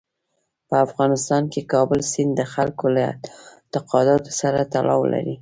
[0.67, 5.35] په افغانستان کې کابل سیند د خلکو له اعتقاداتو سره تړاو لري.